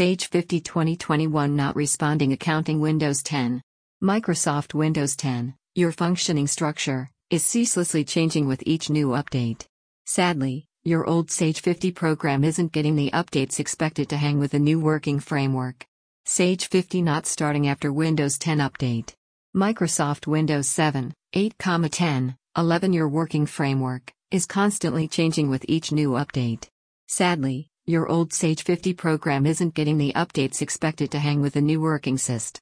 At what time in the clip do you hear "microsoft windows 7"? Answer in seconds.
19.54-21.12